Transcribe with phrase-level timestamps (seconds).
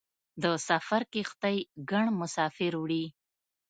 [0.41, 1.57] د سفر کښتۍ
[1.91, 3.05] ګڼ مسافر وړي.